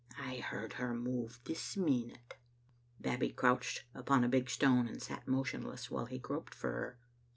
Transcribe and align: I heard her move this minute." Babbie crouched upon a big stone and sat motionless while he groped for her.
I 0.19 0.37
heard 0.37 0.73
her 0.81 0.95
move 0.95 1.39
this 1.43 1.77
minute." 1.77 2.33
Babbie 2.99 3.29
crouched 3.33 3.83
upon 3.93 4.23
a 4.23 4.27
big 4.29 4.49
stone 4.49 4.87
and 4.87 4.99
sat 4.99 5.27
motionless 5.27 5.91
while 5.91 6.05
he 6.07 6.17
groped 6.17 6.55
for 6.55 6.71
her. 6.71 6.99